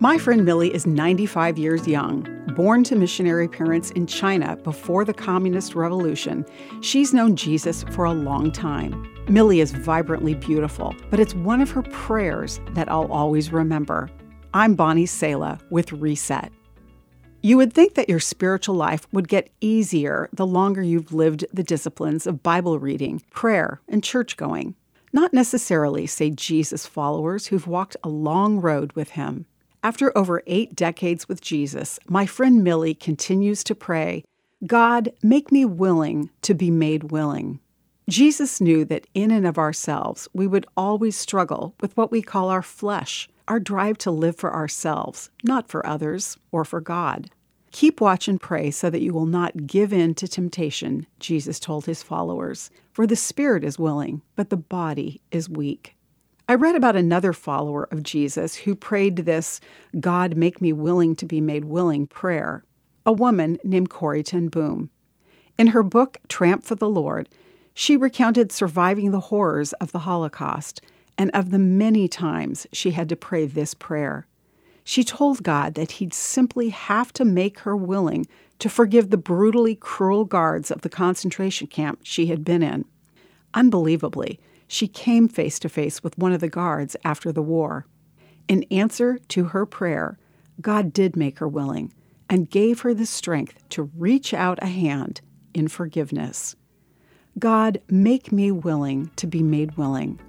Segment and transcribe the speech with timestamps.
[0.00, 2.24] My friend Millie is 95 years young.
[2.54, 6.46] Born to missionary parents in China before the Communist Revolution,
[6.82, 9.12] she's known Jesus for a long time.
[9.28, 14.08] Millie is vibrantly beautiful, but it's one of her prayers that I'll always remember.
[14.54, 16.52] I'm Bonnie Sala with Reset.
[17.42, 21.64] You would think that your spiritual life would get easier the longer you've lived the
[21.64, 24.76] disciplines of Bible reading, prayer, and church going.
[25.12, 29.46] Not necessarily, say Jesus followers who've walked a long road with him.
[29.82, 34.24] After over eight decades with Jesus, my friend Millie continues to pray,
[34.66, 37.60] God, make me willing to be made willing.
[38.08, 42.48] Jesus knew that in and of ourselves, we would always struggle with what we call
[42.48, 47.30] our flesh, our drive to live for ourselves, not for others or for God.
[47.70, 51.86] Keep watch and pray so that you will not give in to temptation, Jesus told
[51.86, 55.94] his followers, for the spirit is willing, but the body is weak.
[56.50, 59.60] I read about another follower of Jesus who prayed this
[60.00, 62.64] God make me willing to be made willing prayer,
[63.04, 64.88] a woman named Corrie ten Boom.
[65.58, 67.28] In her book, Tramp for the Lord,
[67.74, 70.80] she recounted surviving the horrors of the Holocaust
[71.18, 74.26] and of the many times she had to pray this prayer.
[74.84, 78.26] She told God that He'd simply have to make her willing
[78.58, 82.86] to forgive the brutally cruel guards of the concentration camp she had been in.
[83.52, 87.86] Unbelievably, she came face to face with one of the guards after the war.
[88.46, 90.18] In answer to her prayer,
[90.60, 91.92] God did make her willing
[92.30, 95.20] and gave her the strength to reach out a hand
[95.54, 96.54] in forgiveness.
[97.38, 100.20] God, make me willing to be made willing.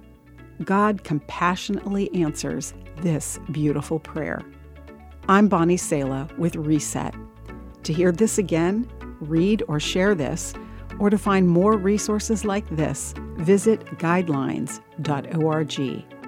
[0.64, 4.42] God compassionately answers this beautiful prayer.
[5.28, 7.14] I'm Bonnie Sala with Reset.
[7.84, 10.54] To hear this again, read or share this,
[10.98, 16.19] or to find more resources like this, visit guidelines.org.